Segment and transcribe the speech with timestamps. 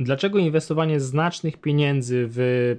[0.00, 2.76] dlaczego inwestowanie znacznych pieniędzy w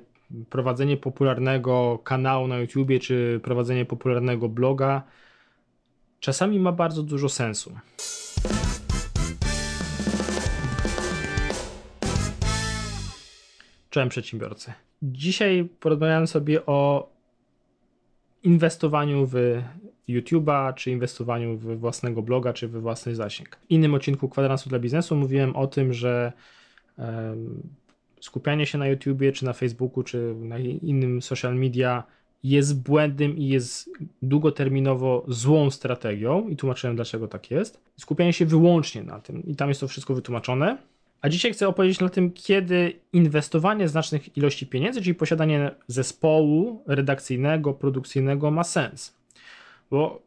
[0.50, 5.04] prowadzenie popularnego kanału na YouTubie czy prowadzenie popularnego bloga
[6.20, 7.76] czasami ma bardzo dużo sensu.
[13.90, 14.74] Czołem przedsiębiorcy.
[15.02, 17.10] Dzisiaj porozmawiamy sobie o
[18.44, 19.62] inwestowaniu w
[20.10, 23.56] YouTube'a, czy inwestowaniu w własnego bloga, czy we własny zasięg.
[23.56, 26.34] W innym odcinku Kwadransu dla biznesu mówiłem o tym, że
[28.22, 32.04] skupianie się na YouTubie, czy na Facebooku, czy na innym social media
[32.44, 33.90] jest błędem i jest
[34.22, 37.82] długoterminowo złą strategią i tłumaczyłem dlaczego tak jest.
[37.98, 40.78] Skupianie się wyłącznie na tym i tam jest to wszystko wytłumaczone.
[41.22, 47.74] A dzisiaj chcę opowiedzieć na tym, kiedy inwestowanie znacznych ilości pieniędzy, czyli posiadanie zespołu redakcyjnego,
[47.74, 49.18] produkcyjnego ma sens.
[49.92, 50.27] Bo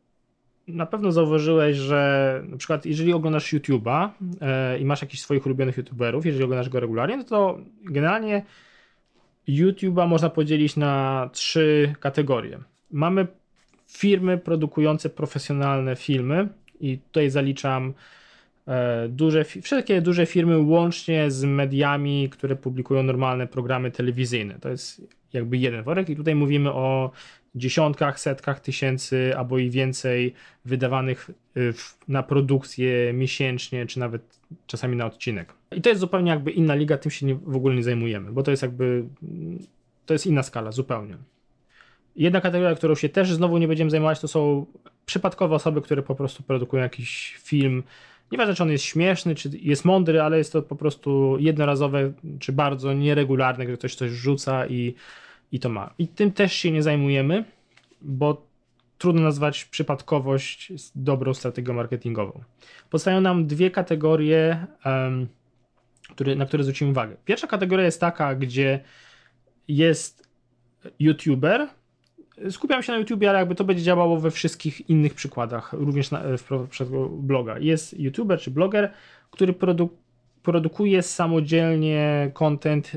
[0.69, 4.09] na pewno zauważyłeś, że na przykład jeżeli oglądasz YouTube'a
[4.41, 8.45] e, i masz jakichś swoich ulubionych YouTuberów, jeżeli oglądasz go regularnie, no to generalnie
[9.49, 12.59] YouTube'a można podzielić na trzy kategorie.
[12.91, 13.27] Mamy
[13.89, 16.49] firmy produkujące profesjonalne filmy
[16.81, 17.95] i tutaj zaliczam
[18.67, 24.59] e, duże, wszelkie duże firmy łącznie z mediami, które publikują normalne programy telewizyjne.
[24.61, 27.11] To jest jakby jeden worek i tutaj mówimy o
[27.55, 30.35] dziesiątkach, setkach tysięcy albo i więcej
[30.65, 31.75] wydawanych y,
[32.09, 35.55] na produkcję miesięcznie, czy nawet czasami na odcinek.
[35.77, 38.43] I to jest zupełnie jakby inna liga, tym się nie, w ogóle nie zajmujemy, bo
[38.43, 39.05] to jest jakby,
[40.07, 41.17] to jest inna skala zupełnie.
[42.17, 44.67] Jedna kategoria, którą się też znowu nie będziemy zajmować, to są
[45.07, 47.83] przypadkowe osoby, które po prostu produkują jakiś film.
[48.33, 52.53] Nieważne, czy on jest śmieszny, czy jest mądry, ale jest to po prostu jednorazowe, czy
[52.53, 54.95] bardzo nieregularne, gdy ktoś coś rzuca i
[55.53, 55.95] i to ma.
[55.99, 57.45] I tym też się nie zajmujemy,
[58.03, 58.47] bo
[58.99, 62.41] trudno nazwać przypadkowość dobrą strategią marketingową.
[62.91, 65.29] Powstają nam dwie kategorie, um,
[66.11, 67.17] które, na które zwrócimy uwagę.
[67.25, 68.81] Pierwsza kategoria jest taka, gdzie
[69.69, 70.29] jest
[70.99, 71.69] YouTuber.
[72.51, 76.23] Skupiam się na YouTube, ale jakby to będzie działało we wszystkich innych przykładach, również na,
[76.39, 77.59] w przypadku bloga.
[77.59, 78.93] Jest YouTuber czy bloger,
[79.31, 79.91] który produ
[80.43, 82.93] produkuje samodzielnie content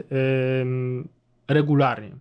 [1.47, 2.11] regularnie.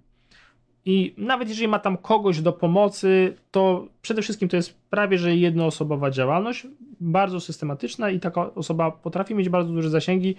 [0.85, 5.37] I nawet jeżeli ma tam kogoś do pomocy, to przede wszystkim to jest prawie że
[5.37, 6.67] jednoosobowa działalność,
[7.01, 10.35] bardzo systematyczna i taka osoba potrafi mieć bardzo duże zasięgi.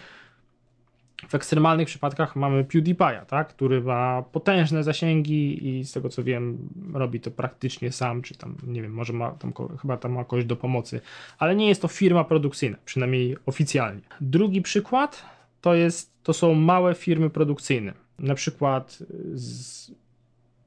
[1.28, 6.70] W ekstremalnych przypadkach mamy PewDiePie'a, tak, który ma potężne zasięgi i z tego co wiem,
[6.94, 10.46] robi to praktycznie sam, czy tam, nie wiem, może ma tam, chyba tam ma kogoś
[10.46, 11.02] do pomocy,
[11.40, 14.02] ale nie jest to firma produkcyjna, przynajmniej oficjalnie.
[14.22, 15.26] Drugi przykład
[15.62, 17.94] to jest, to są małe firmy produkcyjne.
[18.20, 19.04] Na przykład
[19.34, 19.92] z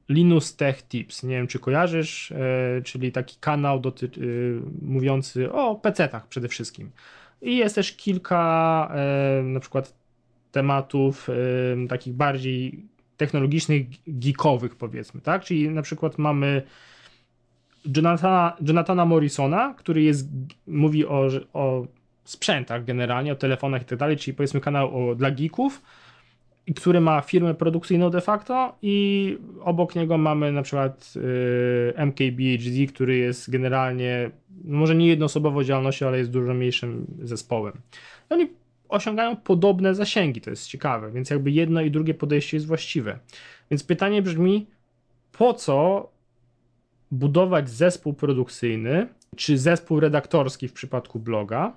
[0.09, 1.23] Linus Tech Tips.
[1.23, 3.81] Nie wiem, czy kojarzysz, e, czyli taki kanał e,
[4.81, 6.91] mówiący o PC-tach przede wszystkim.
[7.41, 9.93] I jest też kilka e, na przykład
[10.51, 11.27] tematów
[11.89, 12.85] takich bardziej
[13.17, 15.43] technologicznych, geekowych powiedzmy, tak?
[15.43, 16.61] Czyli na przykład mamy
[17.95, 20.27] Jonathana, Jonathana Morrisona, który jest,
[20.67, 21.87] mówi o, o
[22.23, 25.81] sprzętach generalnie, o telefonach i tak dalej, czyli powiedzmy kanał o, dla geeków,
[26.73, 33.17] który ma firmę produkcyjną de facto i obok niego mamy na przykład y, MKBHD, który
[33.17, 34.31] jest generalnie,
[34.63, 37.73] może nie jednoosobowo działalnością, ale jest dużo mniejszym zespołem.
[38.31, 38.47] I oni
[38.89, 43.19] osiągają podobne zasięgi, to jest ciekawe, więc jakby jedno i drugie podejście jest właściwe.
[43.71, 44.67] Więc pytanie brzmi,
[45.31, 46.09] po co
[47.11, 51.73] budować zespół produkcyjny, czy zespół redaktorski w przypadku bloga,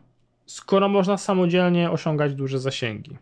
[0.47, 3.17] skoro można samodzielnie osiągać duże zasięgi?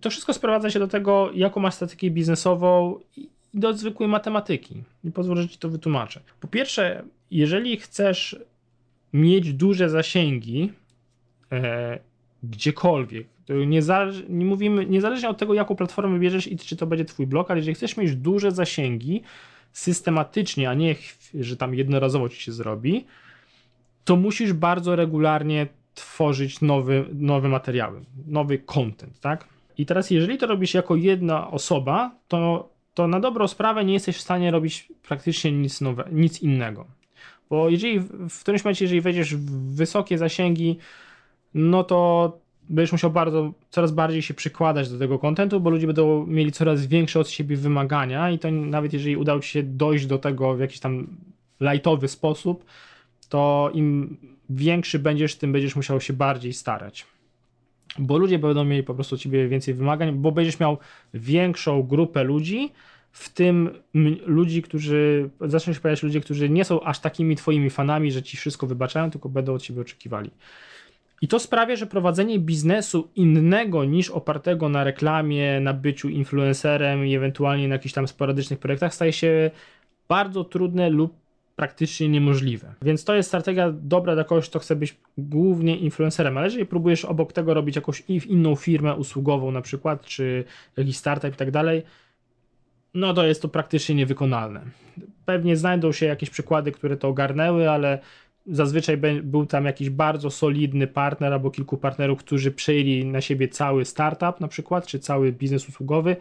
[0.00, 4.82] To wszystko sprowadza się do tego, jaką masz strategię biznesową i do zwykłej matematyki.
[5.04, 6.20] I pozwól, że ci to wytłumaczę.
[6.40, 8.36] Po pierwsze, jeżeli chcesz
[9.12, 10.72] mieć duże zasięgi
[11.52, 11.98] e,
[12.42, 13.80] gdziekolwiek, to nie,
[14.28, 17.74] mówimy, niezależnie od tego, jaką platformę bierzesz i czy to będzie twój blog, ale jeżeli
[17.74, 19.22] chcesz mieć duże zasięgi
[19.72, 20.94] systematycznie, a nie,
[21.40, 23.04] że tam jednorazowo ci się zrobi,
[24.04, 29.53] to musisz bardzo regularnie tworzyć nowy, nowe materiały, nowy content, tak?
[29.78, 34.16] I teraz, jeżeli to robisz jako jedna osoba, to, to na dobrą sprawę nie jesteś
[34.16, 36.86] w stanie robić praktycznie nic, nowe, nic innego.
[37.50, 40.78] Bo jeżeli w którymś momencie, jeżeli wejdziesz w wysokie zasięgi,
[41.54, 42.32] no to
[42.68, 46.86] będziesz musiał bardzo, coraz bardziej się przykładać do tego kontentu, bo ludzie będą mieli coraz
[46.86, 50.60] większe od siebie wymagania i to nawet jeżeli udało ci się dojść do tego w
[50.60, 51.06] jakiś tam
[51.60, 52.64] lightowy sposób,
[53.28, 54.16] to im
[54.50, 57.06] większy będziesz, tym będziesz musiał się bardziej starać
[57.98, 60.78] bo ludzie będą mieli po prostu od ciebie więcej wymagań, bo będziesz miał
[61.14, 62.72] większą grupę ludzi,
[63.14, 63.70] w tym
[64.26, 68.36] ludzi, którzy, zaczną się pojawiać ludzie, którzy nie są aż takimi twoimi fanami, że ci
[68.36, 70.30] wszystko wybaczają, tylko będą od ciebie oczekiwali.
[71.22, 77.14] I to sprawia, że prowadzenie biznesu innego niż opartego na reklamie, na byciu influencerem i
[77.14, 79.50] ewentualnie na jakichś tam sporadycznych projektach staje się
[80.08, 81.23] bardzo trudne lub
[81.56, 82.74] praktycznie niemożliwe.
[82.82, 87.04] Więc to jest strategia dobra dla kogoś, kto chce być głównie influencerem, ale jeżeli próbujesz
[87.04, 90.44] obok tego robić jakąś inną firmę usługową na przykład, czy
[90.76, 91.82] jakiś startup i tak dalej,
[92.94, 94.60] no to jest to praktycznie niewykonalne.
[95.24, 97.98] Pewnie znajdą się jakieś przykłady, które to ogarnęły, ale
[98.46, 103.84] zazwyczaj był tam jakiś bardzo solidny partner albo kilku partnerów, którzy przejęli na siebie cały
[103.84, 106.16] startup na przykład, czy cały biznes usługowy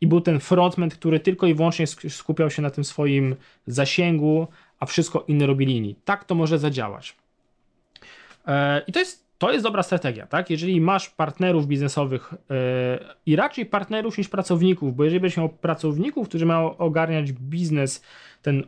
[0.00, 4.46] i był ten frontman, który tylko i wyłącznie skupiał się na tym swoim zasięgu,
[4.80, 5.96] a wszystko inne robili inni.
[6.04, 7.16] Tak to może zadziałać.
[8.46, 10.50] E, I to jest, to jest dobra strategia, tak?
[10.50, 16.28] Jeżeli masz partnerów biznesowych e, i raczej partnerów niż pracowników, bo jeżeli będziesz miał pracowników,
[16.28, 18.02] którzy mają ogarniać biznes,
[18.42, 18.62] ten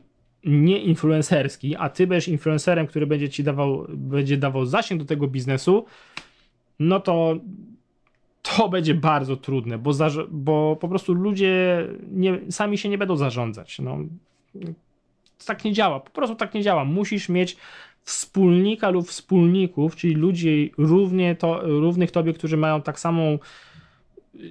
[0.45, 5.29] nie influencerski, a ty będziesz influencerem, który będzie ci dawał, będzie dawał zasięg do tego
[5.29, 5.85] biznesu,
[6.79, 7.37] no to
[8.57, 9.93] to będzie bardzo trudne, bo,
[10.31, 13.79] bo po prostu ludzie nie, sami się nie będą zarządzać.
[13.79, 13.99] No,
[15.47, 16.85] tak nie działa, po prostu tak nie działa.
[16.85, 17.57] Musisz mieć
[18.03, 23.39] wspólnika lub wspólników, czyli ludzi równie to, równych tobie, którzy mają tak samą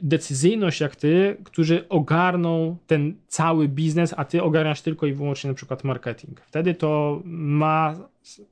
[0.01, 5.54] decyzyjność jak ty, którzy ogarną ten cały biznes, a ty ogarniasz tylko i wyłącznie na
[5.54, 6.42] przykład marketing.
[6.42, 7.95] Wtedy to ma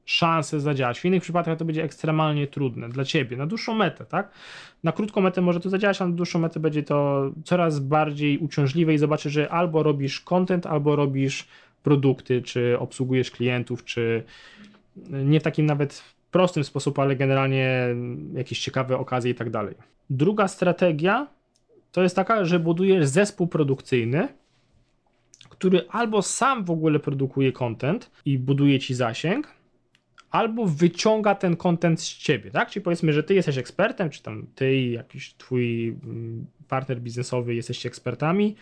[0.06, 1.00] szansę zadziałać.
[1.00, 4.32] W innych przypadkach to będzie ekstremalnie trudne dla ciebie, na dłuższą metę, tak?
[4.84, 8.94] Na krótką metę może to zadziałać, a na dłuższą metę będzie to coraz bardziej uciążliwe
[8.94, 11.48] i zobaczysz, że albo robisz content, albo robisz
[11.84, 14.24] produkty, czy obsługujesz klientów, czy
[15.10, 17.88] nie w takim nawet prostym sposób, ale generalnie
[18.34, 19.76] jakieś ciekawe okazje i tak dalej.
[20.10, 21.28] Druga strategia
[21.92, 24.28] to jest taka, że budujesz zespół produkcyjny,
[25.50, 29.48] który albo sam w ogóle produkuje content i buduje ci zasięg,
[30.32, 32.70] albo wyciąga ten content z ciebie, tak?
[32.70, 37.56] Czyli powiedzmy, że ty jesteś ekspertem, czy tam ty i jakiś twój mm, partner biznesowy
[37.56, 38.56] jesteście ekspertami,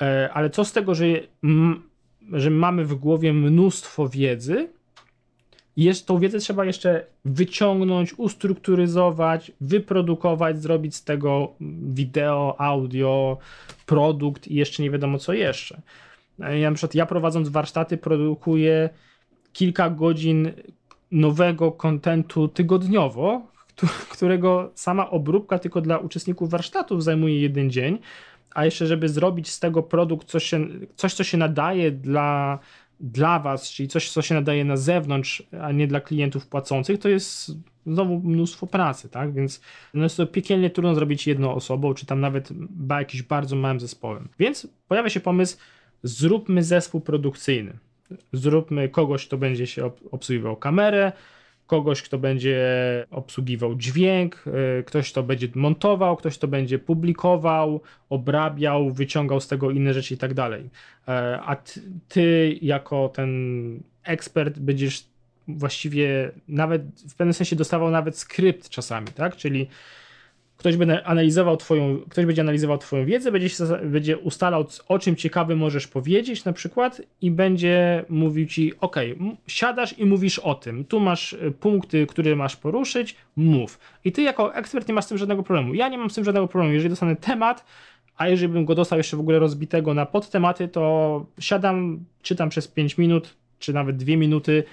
[0.00, 1.04] e, ale co z tego, że,
[2.32, 4.68] że mamy w głowie mnóstwo wiedzy,
[5.84, 11.52] jest, tą wiedzę trzeba jeszcze wyciągnąć, ustrukturyzować, wyprodukować, zrobić z tego
[11.82, 13.38] wideo, audio,
[13.86, 15.80] produkt i jeszcze nie wiadomo co jeszcze.
[16.38, 18.88] Ja, na przykład ja prowadząc warsztaty produkuję
[19.52, 20.52] kilka godzin
[21.10, 23.42] nowego kontentu tygodniowo,
[24.12, 27.98] którego sama obróbka tylko dla uczestników warsztatów zajmuje jeden dzień,
[28.54, 30.50] a jeszcze żeby zrobić z tego produkt coś,
[30.96, 32.58] coś co się nadaje dla
[33.00, 37.08] dla Was, czyli coś, co się nadaje na zewnątrz, a nie dla klientów płacących, to
[37.08, 37.52] jest
[37.86, 39.34] znowu mnóstwo pracy, tak?
[39.34, 39.60] Więc
[39.94, 42.48] no jest to piekielnie trudno zrobić jedną osobą, czy tam nawet
[42.90, 44.28] jakimś bardzo małym zespołem.
[44.38, 45.56] Więc pojawia się pomysł,
[46.02, 47.78] zróbmy zespół produkcyjny.
[48.32, 51.12] Zróbmy kogoś, kto będzie się obsługiwał kamerę,
[51.68, 52.58] kogoś, kto będzie
[53.10, 54.44] obsługiwał dźwięk,
[54.80, 60.14] y, ktoś, kto będzie montował, ktoś, kto będzie publikował, obrabiał, wyciągał z tego inne rzeczy
[60.14, 60.70] i tak dalej.
[61.08, 63.30] E, a ty, ty jako ten
[64.04, 65.04] ekspert będziesz
[65.48, 69.36] właściwie nawet w pewnym sensie dostawał nawet skrypt czasami, tak?
[69.36, 69.68] Czyli
[70.58, 73.48] ktoś będzie analizował twoją, ktoś będzie analizował twoją wiedzę, będzie,
[73.84, 78.96] będzie ustalał o czym ciekawym możesz powiedzieć na przykład i będzie mówił ci, ok,
[79.46, 83.78] siadasz i mówisz o tym, tu masz y, punkty, które masz poruszyć, mów.
[84.04, 85.74] I ty jako ekspert nie masz z tym żadnego problemu.
[85.74, 86.74] Ja nie mam z tym żadnego problemu.
[86.74, 87.64] Jeżeli dostanę temat,
[88.16, 92.68] a jeżeli bym go dostał jeszcze w ogóle rozbitego na podtematy, to siadam, czytam przez
[92.68, 94.64] 5 minut, czy nawet 2 minuty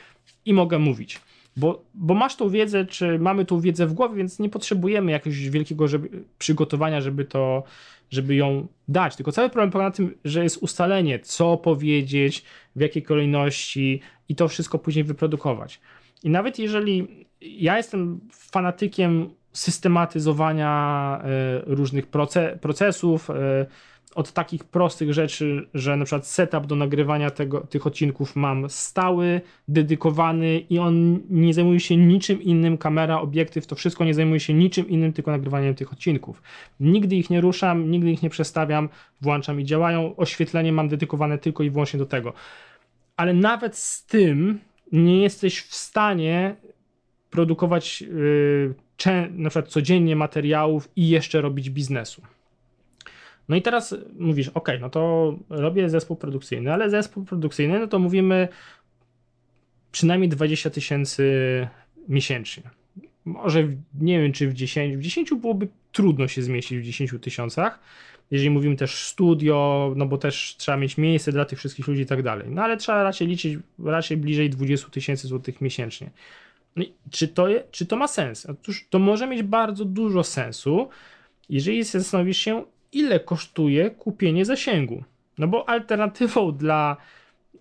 [0.46, 1.20] i mogę mówić.
[1.58, 5.50] Bo, bo masz tą wiedzę, czy mamy tą wiedzę w głowie, więc nie potrzebujemy jakiegoś
[5.50, 6.10] wielkiego żeby,
[6.40, 7.64] przygotowania, żeby to,
[8.10, 9.16] żeby ją dać.
[9.16, 12.44] Tylko cały problem polega na tym, że jest ustalenie, co powiedzieć,
[12.76, 15.80] w jakiej kolejności i to wszystko później wyprodukować.
[16.24, 22.08] I nawet jeżeli ja jestem fanatykiem systematyzowania e, różnych
[22.62, 23.66] procesów, e,
[24.16, 29.42] od takich prostych rzeczy, że na przykład setup do nagrywania tego, tych odcinków mam stały,
[29.68, 34.54] dedykowany i on nie zajmuje się niczym innym, kamera, obiektyw, to wszystko nie zajmuje się
[34.54, 36.42] niczym innym, tylko nagrywaniem tych odcinków.
[36.80, 38.90] Nigdy ich nie ruszam, nigdy ich nie przestawiam,
[39.22, 40.16] włączam i działają.
[40.16, 42.34] Oświetlenie mam dedykowane tylko i wyłącznie do tego.
[43.18, 44.60] Ale nawet z tym
[44.92, 46.56] nie jesteś w stanie
[47.30, 48.76] produkować yy,
[49.32, 52.22] na przykład codziennie materiałów i jeszcze robić biznesu.
[53.50, 58.00] No i teraz mówisz, ok, no to robię zespół produkcyjny, ale zespół produkcyjny, no to
[58.00, 58.48] mówimy
[59.92, 61.68] przynajmniej 20 tysięcy
[62.08, 62.64] miesięcznie.
[63.26, 63.68] Może
[64.02, 67.80] nie wiem, czy w 10, w 10 byłoby trudno się zmieścić w 10 tysiącach.
[68.32, 72.06] Jeżeli mówimy też studio, no bo też trzeba mieć miejsce dla tych wszystkich ludzi i
[72.06, 72.48] tak dalej.
[72.50, 76.10] No ale trzeba raczej liczyć raczej bliżej 20 tysięcy złotych miesięcznie.
[76.76, 78.46] No czy, to, czy to ma sens?
[78.46, 80.90] Otóż to może mieć bardzo dużo sensu,
[81.50, 85.04] jeżeli zastanowisz się, ile kosztuje kupienie zasięgu.
[85.38, 86.98] No bo alternatywą dla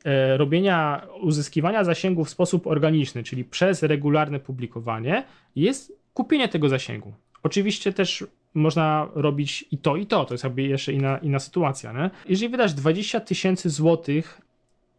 [0.04, 5.24] e, robienia, uzyskiwania zasięgu w sposób organiczny, czyli przez regularne publikowanie,
[5.56, 7.12] jest kupienie tego zasięgu.
[7.42, 10.24] Oczywiście też można robić i to, i to.
[10.24, 11.92] To jest jakby jeszcze inna, inna sytuacja.
[11.92, 12.10] Nie?
[12.28, 14.40] Jeżeli wydasz 20 tysięcy złotych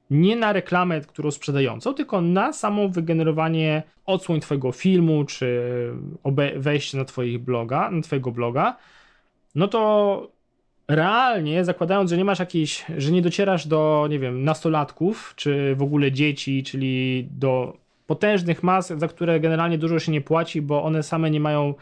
[0.09, 5.61] nie na reklamę, którą sprzedającą, tylko na samo wygenerowanie odsłoń twojego filmu, czy
[6.55, 8.77] wejście na twoich bloga, na twojego bloga,
[9.55, 10.35] no to
[10.87, 15.81] realnie zakładając, że nie masz jakiejś, że nie docierasz do, nie wiem, nastolatków, czy w
[15.81, 21.03] ogóle dzieci, czyli do potężnych mas, za które generalnie dużo się nie płaci, bo one
[21.03, 21.73] same nie mają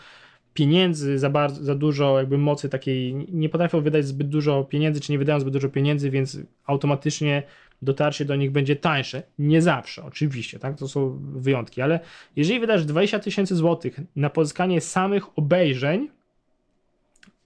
[0.54, 5.12] pieniędzy za, bardzo, za dużo, jakby mocy takiej, nie potrafią wydać zbyt dużo pieniędzy, czy
[5.12, 7.44] nie wydają zbyt dużo pieniędzy, więc automatycznie
[7.82, 9.24] dotarcie do nich będzie tańsze.
[9.40, 10.78] Nie zawsze, oczywiście, tak?
[10.78, 12.00] To są wyjątki, ale
[12.36, 16.10] jeżeli wydasz 20 tysięcy złotych na pozyskanie samych obejrzeń,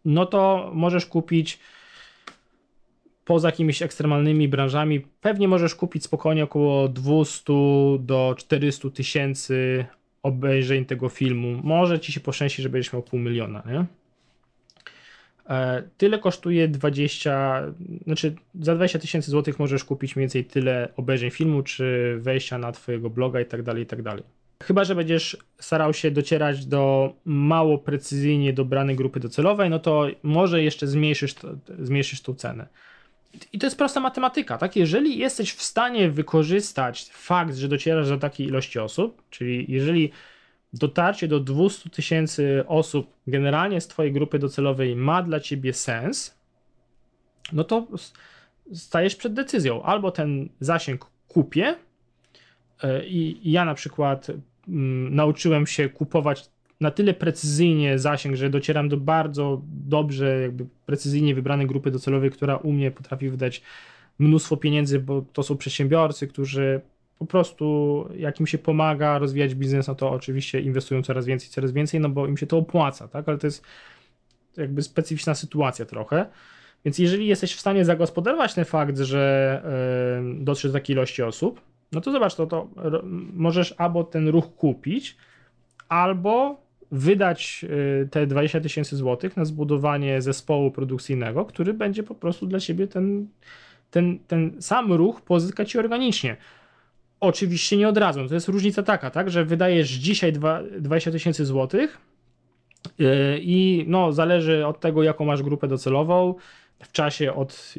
[0.08, 1.60] no to możesz kupić
[3.26, 7.54] poza jakimiś ekstremalnymi branżami, pewnie możesz kupić spokojnie około 200
[8.00, 9.86] do 400 tysięcy
[10.24, 11.62] obejrzeń tego filmu.
[11.64, 13.86] Może ci się poszczęści, że będziesz miał pół miliona, nie?
[15.50, 17.64] E, tyle kosztuje 20,
[18.06, 22.72] znaczy za 20 tysięcy złotych możesz kupić mniej więcej tyle obejrzeń filmu, czy wejścia na
[22.72, 24.24] twojego bloga i tak dalej, i tak dalej.
[24.68, 30.64] Chyba, że będziesz starał się docierać do mało precyzyjnie dobranej grupy docelowej, no to może
[30.64, 31.48] jeszcze zmniejszysz, to,
[31.80, 32.68] zmniejszysz tą cenę.
[33.54, 34.76] I to jest prosta matematyka, tak?
[34.76, 40.12] Jeżeli jesteś w stanie wykorzystać fakt, że docierasz do takiej ilości osób, czyli jeżeli
[40.74, 46.38] dotarcie do 200 tysięcy osób generalnie z Twojej grupy docelowej ma dla Ciebie sens,
[47.54, 47.88] no to
[48.74, 49.84] stajesz przed decyzją.
[49.84, 51.76] Albo ten zasięg kupię
[52.84, 54.32] e, i ja na przykład
[54.68, 56.50] nauczyłem się kupować
[56.82, 62.58] na tyle precyzyjnie zasięg, że docieram do bardzo dobrze, jakby precyzyjnie wybranej grupy docelowej, która
[62.58, 63.62] u mnie potrafi wydać
[64.20, 66.82] mnóstwo pieniędzy, bo to są przedsiębiorcy, którzy
[67.20, 71.72] po prostu jak im się pomaga rozwijać biznes, no to oczywiście inwestują coraz więcej, coraz
[71.72, 73.30] więcej, no bo im się to opłaca, tak?
[73.30, 73.64] Ale to jest
[74.58, 76.26] jakby specyficzna sytuacja trochę.
[76.86, 79.62] Więc jeżeli jesteś w stanie zagospodarować ten fakt, że
[80.24, 82.68] yy, do takiej ilości osób, no to zobacz, to, to
[83.34, 85.18] możesz albo ten ruch kupić,
[85.90, 87.66] albo wydać
[88.04, 92.88] y, te 20 tysięcy złotych na zbudowanie zespołu produkcyjnego, który będzie po prostu dla ciebie
[92.88, 93.28] ten,
[93.92, 96.38] ten, ten sam ruch pozyskać ci organicznie.
[97.20, 98.28] Oczywiście nie od razu.
[98.28, 100.34] To jest różnica taka, tak, że wydajesz dzisiaj
[100.80, 101.98] 20 tysięcy złotych
[103.00, 106.36] y, i no, zależy od tego, jaką masz grupę docelową,
[106.84, 107.74] w czasie od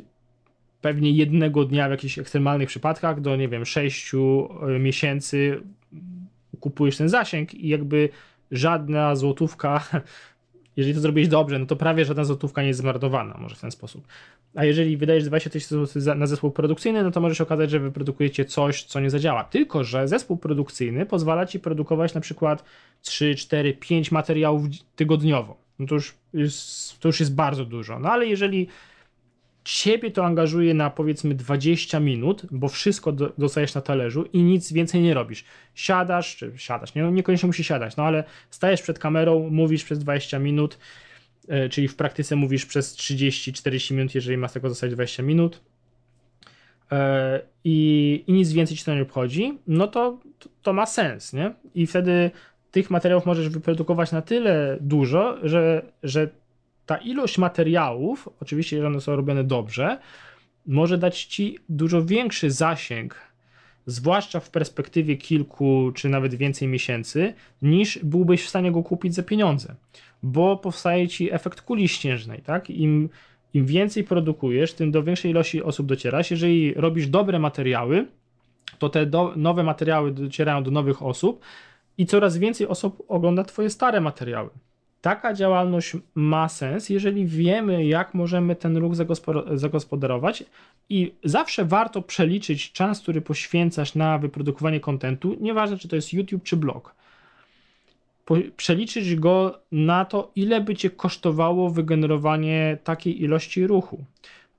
[0.81, 5.61] pewnie jednego dnia w jakichś ekstremalnych przypadkach do, nie wiem, 6 y, miesięcy
[6.61, 8.09] kupujesz ten zasięg i jakby
[8.51, 9.85] żadna złotówka,
[10.77, 13.71] jeżeli to zrobisz dobrze, no to prawie żadna złotówka nie jest zmarnowana, może w ten
[13.71, 14.07] sposób.
[14.55, 18.45] A jeżeli wydajesz 20 tysięcy na zespół produkcyjny, no to może się okazać, że wyprodukujecie
[18.45, 19.45] coś, co nie zadziała.
[19.45, 22.65] Tylko, że zespół produkcyjny pozwala ci produkować na przykład
[23.03, 24.63] 3, 4, 5 materiałów
[24.97, 25.57] tygodniowo.
[25.79, 27.99] No to już jest, to już jest bardzo dużo.
[27.99, 28.69] No ale jeżeli
[29.69, 34.73] ciebie to angażuje na powiedzmy 20 minut, bo wszystko do, dostajesz na talerzu i nic
[34.73, 35.45] więcej nie robisz.
[35.75, 40.39] Siadasz, czy siadasz, nie, niekoniecznie musisz siadać, no ale stajesz przed kamerą, mówisz przez 20
[40.39, 40.79] minut,
[41.49, 45.61] yy, czyli w praktyce mówisz przez 30-40 minut, jeżeli masz tego zostać 20 minut.
[46.91, 46.99] Yy,
[47.65, 51.55] i, i, nic więcej ci to nie obchodzi, no to, to, to ma sens, nie?
[51.75, 52.31] I wtedy
[52.71, 56.29] tych materiałów możesz wyprodukować na tyle dużo, że, że
[56.89, 59.99] ta ilość materiałów, oczywiście, jeżeli one są robione dobrze,
[60.67, 63.15] może dać ci dużo większy zasięg,
[63.87, 69.23] zwłaszcza w perspektywie kilku czy nawet więcej miesięcy, niż byłbyś w stanie go kupić za
[69.23, 69.75] pieniądze,
[70.23, 72.71] bo powstaje ci efekt kuli śnieżnej, tak?
[72.71, 73.09] Im,
[73.55, 76.31] im więcej produkujesz, tym do większej ilości osób docierasz.
[76.31, 78.07] Jeżeli robisz dobre materiały,
[78.79, 81.41] to te do, nowe materiały docierają do nowych osób
[81.99, 84.51] i coraz więcej osób ogląda Twoje stare materiały
[85.01, 88.95] taka działalność ma sens, jeżeli wiemy, jak możemy ten ruch
[89.55, 90.45] zagospodarować
[90.89, 96.43] i zawsze warto przeliczyć czas, który poświęcasz na wyprodukowanie kontentu, nieważne czy to jest YouTube
[96.43, 96.95] czy blog.
[98.57, 104.05] przeliczyć go na to, ile by cię kosztowało wygenerowanie takiej ilości ruchu.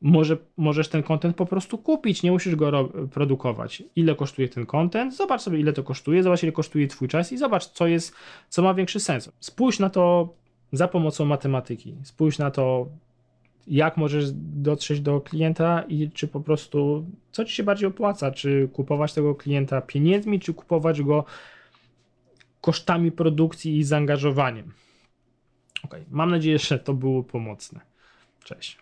[0.01, 3.83] Może, możesz ten kontent po prostu kupić, nie musisz go produkować.
[3.95, 5.15] Ile kosztuje ten kontent?
[5.15, 8.15] Zobacz sobie, ile to kosztuje, zobacz, ile kosztuje Twój czas i zobacz, co jest,
[8.49, 9.31] co ma większy sens.
[9.39, 10.33] Spójrz na to
[10.71, 11.95] za pomocą matematyki.
[12.03, 12.87] Spójrz na to,
[13.67, 18.69] jak możesz dotrzeć do klienta i czy po prostu, co ci się bardziej opłaca, czy
[18.73, 21.25] kupować tego klienta pieniędzmi, czy kupować go
[22.61, 24.73] kosztami produkcji i zaangażowaniem.
[25.83, 27.79] Ok, mam nadzieję, że to było pomocne.
[28.43, 28.77] Cześć.